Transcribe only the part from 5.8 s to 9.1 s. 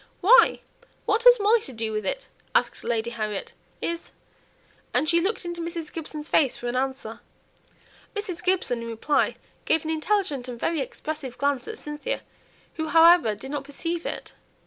Gibson's face for an answer. Mrs. Gibson in